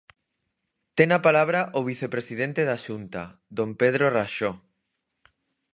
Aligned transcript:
Ten 0.97 1.09
a 1.17 1.23
palabra 1.27 1.59
o 1.79 1.81
vicepresidente 1.89 2.61
da 2.69 2.77
Xunta, 2.85 3.23
don 3.57 3.69
Pedro 3.81 4.03
Raxó. 4.15 4.51